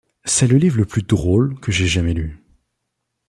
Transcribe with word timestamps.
C’est 0.25 0.47
le 0.47 0.57
livre 0.57 0.77
le 0.79 0.85
plus 0.85 1.03
drôle 1.03 1.59
que 1.59 1.71
j’ai 1.71 1.85
jamais 1.85 2.15
lu. 2.15 2.41